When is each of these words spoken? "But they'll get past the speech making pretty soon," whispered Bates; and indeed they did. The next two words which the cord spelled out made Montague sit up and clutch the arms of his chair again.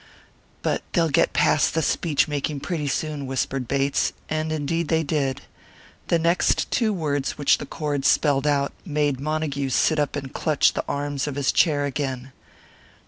"But 0.63 0.81
they'll 0.93 1.11
get 1.11 1.31
past 1.31 1.75
the 1.75 1.83
speech 1.83 2.27
making 2.27 2.61
pretty 2.61 2.87
soon," 2.87 3.27
whispered 3.27 3.67
Bates; 3.67 4.13
and 4.29 4.51
indeed 4.51 4.87
they 4.87 5.03
did. 5.03 5.41
The 6.07 6.17
next 6.17 6.71
two 6.71 6.91
words 6.91 7.37
which 7.37 7.59
the 7.59 7.67
cord 7.67 8.03
spelled 8.03 8.47
out 8.47 8.73
made 8.83 9.19
Montague 9.19 9.69
sit 9.69 9.99
up 9.99 10.15
and 10.15 10.33
clutch 10.33 10.73
the 10.73 10.83
arms 10.87 11.27
of 11.27 11.35
his 11.35 11.51
chair 11.51 11.85
again. 11.85 12.31